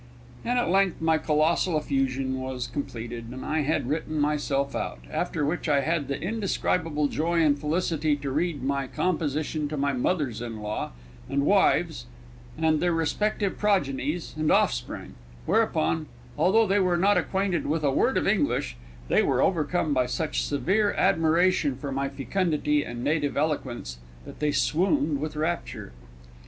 [0.43, 5.45] And at length my colossal effusion was completed, and I had written myself out; after
[5.45, 10.41] which I had the indescribable joy and felicity to read my composition to my mothers
[10.41, 10.93] in law
[11.29, 12.07] and wives
[12.57, 15.13] and their respective progenies and offspring,
[15.45, 18.77] whereupon, although they were not acquainted with a word of English,
[19.07, 24.51] they were overcome by such severe admiration for my fecundity and native eloquence that they
[24.51, 25.91] swooned with rapture.